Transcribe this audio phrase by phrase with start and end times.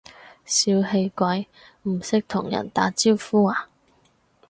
[0.45, 1.47] 小氣鬼，
[1.83, 3.67] 唔識同人打招呼呀？